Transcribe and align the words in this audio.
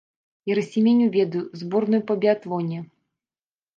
Герасіменю 0.51 1.07
ведаю, 1.17 1.43
зборную 1.61 2.01
па 2.11 2.17
біятлоне. 2.25 2.79